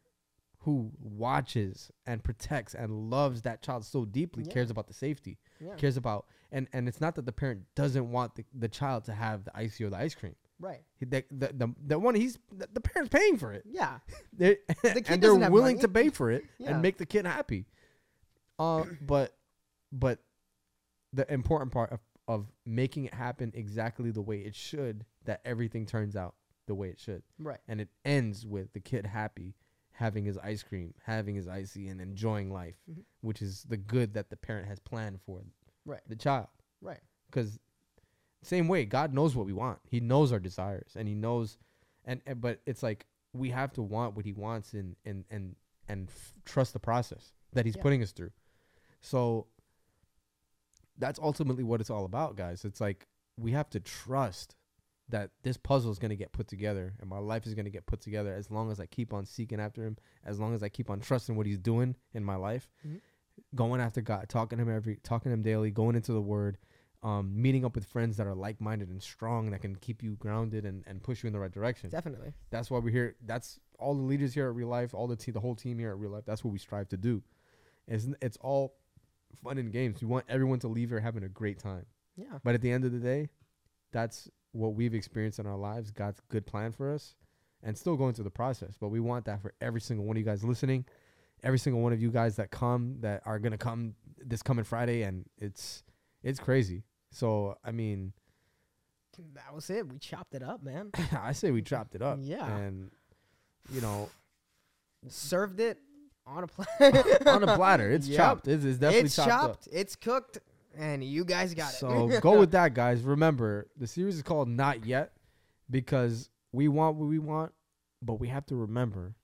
who 0.60 0.92
watches 0.98 1.90
and 2.06 2.24
protects 2.24 2.74
and 2.74 3.10
loves 3.10 3.42
that 3.42 3.60
child 3.62 3.84
so 3.84 4.06
deeply 4.06 4.44
Yeah. 4.44 4.52
cares 4.52 4.70
about 4.70 4.86
the 4.86 4.94
safety, 4.94 5.38
Yeah. 5.60 5.74
cares 5.76 5.98
about, 5.98 6.26
and 6.50 6.68
and 6.72 6.88
it's 6.88 7.00
not 7.02 7.14
that 7.16 7.26
the 7.26 7.32
parent 7.32 7.66
doesn't 7.74 8.10
want 8.10 8.34
the, 8.36 8.44
the 8.54 8.68
child 8.68 9.04
to 9.04 9.12
have 9.12 9.44
the 9.44 9.54
icy 9.54 9.84
or 9.84 9.90
the 9.90 9.98
ice 9.98 10.14
cream. 10.14 10.34
Right. 10.60 10.82
He- 10.98 11.06
The, 11.06 11.24
the, 11.30 11.52
the, 11.52 11.74
the 11.86 11.98
one 11.98 12.14
he's 12.14 12.38
the, 12.56 12.68
the 12.72 12.80
parent's 12.80 13.10
paying 13.14 13.36
for 13.38 13.52
it. 13.52 13.64
Yeah. 13.66 13.98
They're, 14.32 14.56
kid 14.82 15.04
and 15.08 15.22
they're 15.22 15.34
willing 15.34 15.76
money. 15.76 15.78
to 15.80 15.88
pay 15.88 16.08
for 16.10 16.30
it 16.30 16.44
Yeah. 16.58 16.70
and 16.72 16.82
make 16.82 16.96
the 16.98 17.06
kid 17.06 17.26
happy. 17.26 17.66
Uh, 18.58 18.84
but 19.04 19.36
but 19.92 20.20
the 21.12 21.30
important 21.32 21.72
part 21.72 21.92
of, 21.92 22.00
of 22.28 22.46
making 22.66 23.04
it 23.06 23.14
happen 23.14 23.52
exactly 23.54 24.10
the 24.10 24.22
way 24.22 24.38
it 24.38 24.54
should, 24.54 25.04
that 25.24 25.40
everything 25.44 25.86
turns 25.86 26.16
out 26.16 26.34
the 26.66 26.74
way 26.74 26.88
it 26.88 26.98
should, 26.98 27.22
Right. 27.38 27.60
and 27.68 27.80
it 27.80 27.88
ends 28.04 28.46
with 28.46 28.72
the 28.72 28.80
kid 28.80 29.06
happy, 29.06 29.54
having 29.92 30.24
his 30.24 30.38
ice 30.38 30.62
cream, 30.62 30.94
having 31.04 31.34
his 31.36 31.46
icy, 31.46 31.88
and 31.88 32.00
enjoying 32.00 32.50
life, 32.52 32.74
Mhm. 32.90 33.04
which 33.20 33.42
is 33.42 33.62
the 33.64 33.76
good 33.76 34.14
that 34.14 34.30
the 34.30 34.36
parent 34.36 34.66
has 34.66 34.78
planned 34.80 35.20
for 35.26 35.42
Right. 35.84 36.00
the 36.08 36.16
child. 36.16 36.48
Right. 36.80 37.00
Because 37.30 37.58
same 38.44 38.68
way, 38.68 38.84
God 38.84 39.12
knows 39.14 39.34
what 39.34 39.46
we 39.46 39.52
want. 39.52 39.78
He 39.88 40.00
knows 40.00 40.32
our 40.32 40.38
desires, 40.40 40.92
and 40.96 41.08
He 41.08 41.14
knows, 41.14 41.58
and, 42.04 42.20
and 42.26 42.40
but 42.40 42.60
it's 42.66 42.82
like 42.82 43.06
we 43.32 43.50
have 43.50 43.72
to 43.74 43.82
want 43.82 44.14
what 44.14 44.24
He 44.24 44.32
wants, 44.32 44.72
and 44.74 44.96
and 45.04 45.24
and 45.30 45.56
and 45.88 46.08
f- 46.08 46.32
trust 46.44 46.72
the 46.72 46.78
process 46.78 47.32
that 47.52 47.64
He's 47.66 47.76
Yeah. 47.76 47.82
putting 47.82 48.02
us 48.02 48.12
through. 48.12 48.30
So 49.00 49.46
that's 50.98 51.18
ultimately 51.18 51.64
what 51.64 51.80
it's 51.80 51.90
all 51.90 52.04
about, 52.04 52.36
guys. 52.36 52.64
It's 52.64 52.80
like 52.80 53.06
we 53.36 53.52
have 53.52 53.68
to 53.70 53.80
trust 53.80 54.54
that 55.08 55.30
this 55.42 55.56
puzzle 55.56 55.90
is 55.90 55.98
going 55.98 56.10
to 56.10 56.16
get 56.16 56.32
put 56.32 56.48
together, 56.48 56.94
and 57.00 57.10
my 57.10 57.18
life 57.18 57.46
is 57.46 57.54
going 57.54 57.66
to 57.66 57.70
get 57.70 57.84
put 57.86 58.00
together 58.00 58.32
as 58.32 58.50
long 58.50 58.70
as 58.70 58.80
I 58.80 58.86
keep 58.86 59.12
on 59.12 59.26
seeking 59.26 59.60
after 59.60 59.84
Him, 59.84 59.96
as 60.24 60.40
long 60.40 60.54
as 60.54 60.62
I 60.62 60.68
keep 60.68 60.88
on 60.88 61.00
trusting 61.00 61.36
what 61.36 61.46
He's 61.46 61.58
doing 61.58 61.96
in 62.14 62.24
my 62.24 62.36
life, 62.36 62.70
Mhm. 62.86 63.00
going 63.54 63.80
after 63.80 64.00
God, 64.00 64.28
talking 64.28 64.58
to 64.58 64.62
Him 64.64 64.70
every, 64.74 64.96
talking 64.96 65.30
to 65.30 65.34
Him 65.34 65.42
daily, 65.42 65.70
going 65.70 65.94
into 65.96 66.12
the 66.12 66.22
Word, 66.22 66.56
um, 67.04 67.30
meeting 67.40 67.64
up 67.64 67.74
with 67.74 67.84
friends 67.84 68.16
that 68.16 68.26
are 68.26 68.34
like-minded 68.34 68.88
and 68.88 69.00
strong 69.00 69.50
that 69.50 69.60
can 69.60 69.76
keep 69.76 70.02
you 70.02 70.16
grounded 70.16 70.64
and, 70.64 70.82
and 70.86 71.02
push 71.02 71.22
you 71.22 71.26
in 71.26 71.34
the 71.34 71.38
right 71.38 71.52
direction. 71.52 71.90
Definitely. 71.90 72.32
That's 72.50 72.70
why 72.70 72.78
we're 72.78 72.90
here. 72.90 73.14
That's 73.24 73.60
all 73.78 73.94
the 73.94 74.02
leaders 74.02 74.32
here 74.32 74.48
at 74.48 74.54
Real 74.54 74.68
Life, 74.68 74.94
all 74.94 75.06
the 75.06 75.14
te- 75.14 75.30
the 75.30 75.40
whole 75.40 75.54
team 75.54 75.78
here 75.78 75.90
at 75.90 75.98
Real 75.98 76.10
Life. 76.10 76.24
That's 76.26 76.42
what 76.42 76.50
we 76.50 76.58
strive 76.58 76.88
to 76.88 76.96
do. 76.96 77.22
It's 77.86 78.08
it's 78.22 78.38
all 78.38 78.74
fun 79.42 79.58
and 79.58 79.70
games. 79.70 80.00
We 80.00 80.08
want 80.08 80.24
everyone 80.30 80.60
to 80.60 80.68
leave 80.68 80.88
here 80.88 81.00
having 81.00 81.24
a 81.24 81.28
great 81.28 81.58
time. 81.58 81.84
Yeah. 82.16 82.38
But 82.42 82.54
at 82.54 82.62
the 82.62 82.70
end 82.70 82.86
of 82.86 82.92
the 82.92 82.98
day, 82.98 83.28
that's 83.92 84.30
what 84.52 84.74
we've 84.74 84.94
experienced 84.94 85.38
in 85.38 85.46
our 85.46 85.58
lives. 85.58 85.90
God's 85.90 86.20
good 86.30 86.46
plan 86.46 86.72
for 86.72 86.90
us, 86.94 87.16
and 87.62 87.76
still 87.76 87.96
going 87.96 88.14
through 88.14 88.24
the 88.24 88.30
process. 88.30 88.76
But 88.80 88.88
we 88.88 89.00
want 89.00 89.26
that 89.26 89.42
for 89.42 89.52
every 89.60 89.82
single 89.82 90.06
one 90.06 90.16
of 90.16 90.20
you 90.20 90.24
guys 90.24 90.42
listening, 90.42 90.86
every 91.42 91.58
single 91.58 91.82
one 91.82 91.92
of 91.92 92.00
you 92.00 92.10
guys 92.10 92.36
that 92.36 92.50
come 92.50 92.96
that 93.00 93.20
are 93.26 93.38
gonna 93.38 93.58
come 93.58 93.94
this 94.24 94.42
coming 94.42 94.64
Friday, 94.64 95.02
and 95.02 95.26
it's 95.36 95.82
it's 96.22 96.40
crazy. 96.40 96.84
So 97.14 97.56
I 97.64 97.70
mean, 97.70 98.12
That 99.34 99.54
was 99.54 99.70
it. 99.70 99.88
We 99.88 99.98
chopped 99.98 100.34
it 100.34 100.42
up, 100.42 100.62
man. 100.62 100.90
I 101.20 101.32
say 101.32 101.50
we 101.52 101.62
chopped 101.62 101.94
it 101.94 102.02
up. 102.02 102.18
Yeah. 102.20 102.46
and 102.56 102.90
you 103.72 103.80
know, 103.80 104.10
Served 105.08 105.60
it 105.60 105.78
on 106.26 106.44
a 106.44 106.46
platter. 106.46 107.18
on 107.28 107.42
a 107.42 107.54
platter, 107.56 107.90
it's 107.90 108.08
Yep. 108.08 108.16
chopped. 108.16 108.48
It's, 108.48 108.64
it's 108.64 108.78
definitely 108.78 109.06
it's 109.06 109.16
chopped, 109.16 109.30
up. 109.30 109.50
chopped. 109.52 109.68
It's 109.70 109.96
cooked, 109.96 110.38
and 110.76 111.04
you 111.04 111.24
guys 111.24 111.52
got 111.54 111.72
it. 111.72 111.76
So 111.76 112.18
go 112.20 112.38
with 112.40 112.52
that, 112.52 112.72
guys. 112.74 113.02
Remember, 113.02 113.68
the 113.76 113.86
series 113.86 114.16
is 114.16 114.22
called 114.22 114.48
Not 114.48 114.86
Yet 114.86 115.12
because 115.70 116.30
we 116.52 116.68
want 116.68 116.96
what 116.96 117.08
we 117.08 117.18
want, 117.18 117.52
but 118.00 118.14
we 118.14 118.28
have 118.28 118.46
to 118.46 118.56
remember 118.56 119.14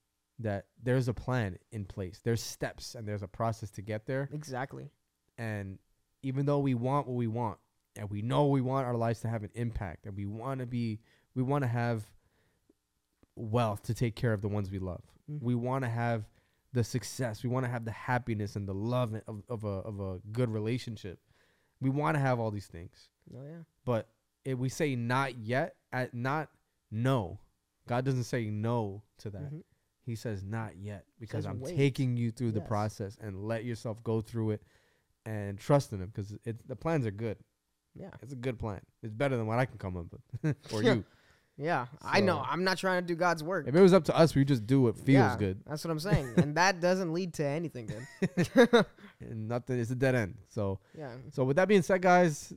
that 0.40 0.66
there's 0.82 1.09
a 1.09 1.14
plan 1.14 1.59
in 1.73 1.85
place. 1.87 2.20
There's 2.23 2.42
steps 2.42 2.94
and 2.94 3.06
there's 3.09 3.23
a 3.23 3.28
process 3.28 3.70
to 3.73 3.82
get 3.82 4.04
there. 4.06 4.28
exactly. 4.32 4.90
And 5.38 5.78
even 6.23 6.44
though 6.44 6.59
we 6.59 6.75
want 6.75 7.06
what 7.06 7.16
we 7.16 7.26
want, 7.26 7.59
and 7.97 8.09
we 8.11 8.23
know 8.23 8.47
we 8.47 8.61
want 8.61 8.87
our 8.87 8.97
lives 8.97 9.20
to 9.20 9.28
have 9.28 9.42
an 9.42 9.50
impact, 9.54 10.06
and 10.06 10.16
we 10.16 10.26
want 10.26 10.61
to 10.61 10.66
be, 10.66 11.00
we 11.35 11.42
want 11.42 11.62
to 11.62 11.68
have 11.68 12.04
wealth 13.37 13.82
to 13.85 13.94
take 13.94 14.16
care 14.16 14.32
of 14.32 14.42
the 14.42 14.49
ones 14.49 14.70
we 14.70 14.78
love. 14.78 15.02
Mhm. 15.30 15.42
We 15.42 15.54
want 15.54 15.85
to 15.85 15.88
have 15.90 16.28
the 16.73 16.85
success. 16.85 17.42
We 17.42 17.49
want 17.50 17.64
to 17.64 17.70
have 17.70 17.85
the 17.85 17.90
happiness 17.90 18.56
and 18.56 18.68
the 18.68 18.75
love 18.75 19.14
of, 19.26 19.42
of 19.49 19.64
a 19.64 19.68
of 19.68 20.00
a 20.00 20.20
good 20.32 20.50
relationship. 20.50 21.20
We 21.80 21.90
want 21.90 22.14
to 22.16 22.20
have 22.20 22.38
all 22.38 22.50
these 22.50 22.66
things 22.66 23.09
Oh 23.35 23.42
yeah. 23.42 23.62
but 23.85 24.09
if 24.44 24.59
we 24.59 24.68
say 24.68 24.94
not 24.97 25.38
yet, 25.38 25.76
at 25.92 26.14
not 26.14 26.50
no. 26.90 27.38
God 27.87 28.04
doesn't 28.04 28.25
say 28.25 28.50
no 28.50 29.02
to 29.18 29.30
that. 29.30 29.52
Mhm. 29.52 29.62
He 30.02 30.14
says 30.14 30.42
not 30.44 30.76
yet 30.76 31.06
because 31.18 31.47
I'm 31.47 31.61
wait. 31.61 31.76
taking 31.76 32.16
you 32.16 32.30
through 32.30 32.52
the 32.52 32.61
process 32.61 33.16
and 33.20 33.44
let 33.47 33.64
yourself 33.64 34.02
go 34.02 34.20
through 34.20 34.50
it 34.52 34.62
and 35.26 35.59
trust 35.59 35.92
in 35.92 36.00
him 36.00 36.09
because 36.09 36.35
the 36.66 36.76
plans 36.76 37.06
are 37.06 37.11
good. 37.11 37.38
Yeah. 37.94 38.11
It's 38.23 38.32
a 38.32 38.37
good 38.37 38.59
plan. 38.59 38.80
It's 39.02 39.12
better 39.12 39.37
than 39.37 39.47
what 39.47 39.59
I 39.59 39.64
can 39.66 39.78
come 39.78 39.97
up 39.97 40.06
with 40.42 40.56
or 40.73 40.82
you. 40.82 41.04
Yeah, 41.62 41.88
I 42.00 42.20
know. 42.20 42.42
I'm 42.49 42.64
not 42.64 42.78
trying 42.78 43.02
to 43.02 43.06
do 43.06 43.14
God's 43.14 43.44
work. 43.44 43.68
If 43.68 43.75
it 43.75 43.80
was 43.82 43.92
up 43.92 44.04
to 44.04 44.16
us, 44.16 44.35
we 44.35 44.47
just 44.47 44.66
do 44.66 44.80
what 44.80 44.97
feels 44.97 45.09
Yeah, 45.09 45.37
good 45.38 45.61
That's 45.66 45.85
what 45.85 45.90
I'm 45.90 46.00
saying, 46.00 46.32
and 46.38 46.56
that 46.56 46.80
doesn't 46.80 47.12
lead 47.12 47.35
to 47.35 47.44
anything 47.44 47.87
good. 47.87 48.87
nothing. 49.20 49.78
It's 49.78 49.90
a 49.90 49.94
dead 49.94 50.14
end. 50.14 50.37
So 50.49 50.80
yeah. 50.97 51.12
So 51.32 51.44
with 51.44 51.56
that 51.56 51.68
being 51.68 51.82
said, 51.82 52.00
guys, 52.00 52.54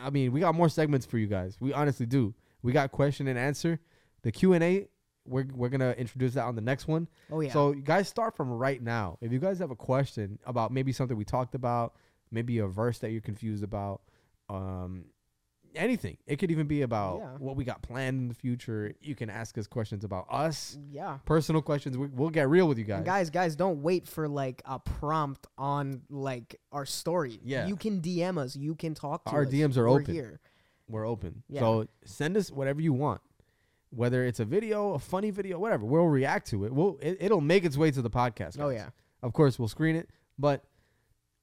I 0.00 0.10
mean 0.10 0.30
we 0.30 0.38
got 0.38 0.54
more 0.54 0.68
segments 0.68 1.06
for 1.06 1.18
you 1.18 1.26
guys. 1.26 1.56
We 1.58 1.72
honestly 1.72 2.06
do. 2.06 2.34
We 2.62 2.70
got 2.72 2.92
question 2.92 3.26
and 3.26 3.38
answer. 3.38 3.80
The 4.22 4.30
Q 4.30 4.52
and 4.52 4.62
A. 4.62 4.86
We're 5.26 5.46
we're 5.52 5.70
gonna 5.70 5.92
introduce 5.98 6.34
that 6.34 6.44
on 6.44 6.54
the 6.54 6.60
next 6.60 6.86
one. 6.86 7.08
Oh 7.32 7.40
yeah. 7.40 7.52
So 7.52 7.72
you 7.72 7.82
guys 7.82 8.08
start 8.08 8.36
from 8.36 8.48
right 8.50 8.80
now. 8.80 9.18
If 9.22 9.32
you 9.32 9.40
guys 9.40 9.58
have 9.58 9.72
a 9.72 9.76
question 9.76 10.38
about 10.46 10.70
maybe 10.70 10.92
something 10.92 11.16
we 11.16 11.24
talked 11.24 11.56
about, 11.56 11.94
maybe 12.30 12.58
a 12.58 12.66
verse 12.68 12.98
that 12.98 13.10
you're 13.10 13.22
confused 13.22 13.64
about, 13.64 14.02
um, 14.48 15.06
anything. 15.74 16.16
It 16.26 16.36
could 16.36 16.50
even 16.50 16.66
be 16.66 16.82
about 16.82 17.18
Yeah. 17.18 17.36
what 17.38 17.56
we 17.56 17.64
got 17.64 17.82
planned 17.82 18.18
in 18.20 18.28
the 18.28 18.34
future. 18.34 18.94
You 19.00 19.14
can 19.14 19.28
ask 19.30 19.58
us 19.58 19.66
questions 19.66 20.04
about 20.04 20.26
us, 20.30 20.78
yeah. 20.90 21.18
personal 21.24 21.62
questions. 21.62 21.98
We, 21.98 22.06
we'll 22.08 22.30
get 22.30 22.48
real 22.48 22.68
with 22.68 22.78
you 22.78 22.84
guys. 22.84 22.98
And 22.98 23.06
guys, 23.06 23.30
guys, 23.30 23.56
don't 23.56 23.82
wait 23.82 24.06
for 24.06 24.28
like 24.28 24.62
a 24.64 24.78
prompt 24.78 25.46
on 25.58 26.02
like 26.08 26.60
our 26.72 26.86
story. 26.86 27.40
Yeah. 27.44 27.66
You 27.66 27.76
can 27.76 28.00
DM 28.00 28.38
us. 28.38 28.54
You 28.56 28.74
can 28.74 28.94
talk 28.94 29.24
to 29.26 29.32
Our 29.32 29.42
us. 29.44 29.48
DMs 29.50 29.76
are 29.76 29.88
We're 29.88 30.00
open. 30.00 30.14
Here. 30.14 30.40
We're 30.88 31.06
open. 31.06 31.42
Yeah. 31.48 31.60
So 31.60 31.88
send 32.04 32.36
us 32.36 32.50
whatever 32.50 32.80
you 32.80 32.92
want. 32.92 33.20
Whether 33.90 34.24
it's 34.24 34.40
a 34.40 34.44
video, 34.44 34.94
a 34.94 34.98
funny 34.98 35.30
video, 35.30 35.58
whatever, 35.58 35.86
we'll 35.86 36.06
react 36.06 36.48
to 36.50 36.64
it. 36.64 36.72
We'll 36.72 36.98
it, 37.00 37.16
it'll 37.20 37.40
make 37.40 37.64
its 37.64 37.76
way 37.76 37.92
to 37.92 38.02
the 38.02 38.10
podcast. 38.10 38.58
Oh 38.58 38.68
guys. 38.68 38.76
yeah. 38.76 38.88
Of 39.22 39.32
course, 39.32 39.56
we'll 39.58 39.68
screen 39.68 39.94
it, 39.96 40.10
but 40.36 40.64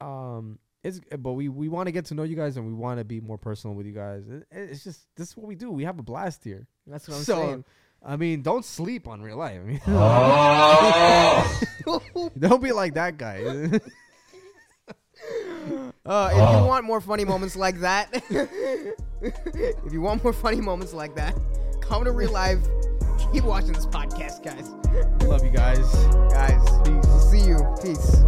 um, 0.01 0.60
it's 0.83 1.00
but 1.19 1.33
we 1.33 1.47
we 1.50 1.69
want 1.69 1.85
to 1.88 1.91
get 1.91 2.05
to 2.05 2.15
know 2.15 2.23
you 2.23 2.35
guys 2.35 2.57
and 2.57 2.65
we 2.67 2.73
want 2.73 2.97
to 3.00 3.03
be 3.05 3.19
more 3.21 3.38
personal 3.38 3.75
with 3.75 3.85
you 3.85 3.93
guys. 3.93 4.23
It- 4.27 4.47
it's 4.51 4.83
just 4.83 5.05
this 5.15 5.29
is 5.29 5.38
what 5.38 5.45
we 5.47 5.55
do. 5.55 5.69
We 5.71 5.83
have 5.83 6.00
a 6.00 6.03
blast 6.03 6.43
here. 6.43 6.65
That's 6.88 7.07
what 7.07 7.17
I'm 7.17 7.23
so 7.23 7.35
saying. 7.35 7.65
I 8.03 8.15
mean, 8.17 8.41
don't 8.41 8.65
sleep 8.65 9.07
on 9.07 9.21
real 9.21 9.38
life. 9.38 9.59
I 9.61 9.63
mean, 9.63 9.79
Oh. 9.88 12.29
don't 12.39 12.63
be 12.63 12.71
like 12.71 12.95
that 12.95 13.17
guy. 13.17 13.79
Uh, 16.03 16.29
if 16.31 16.38
you 16.61 16.65
want 16.67 16.83
more 16.83 17.00
funny 17.00 17.23
moments 17.23 17.55
like 17.55 17.79
that, 17.81 18.09
if 19.21 19.93
you 19.93 20.01
want 20.01 20.23
more 20.23 20.33
funny 20.33 20.59
moments 20.59 20.93
like 20.93 21.13
that, 21.15 21.35
come 21.79 22.03
to 22.03 22.11
real 22.11 22.31
life. 22.31 22.57
Keep 23.31 23.43
watching 23.43 23.73
this 23.73 23.85
podcast, 23.85 24.43
guys. 24.43 24.69
Love 25.29 25.43
you 25.43 25.51
guys. 25.51 25.88
Guys, 26.33 26.59
Peace. 26.83 27.05
we'll 27.05 27.19
see 27.19 27.41
you. 27.47 27.59
Peace. 27.83 28.23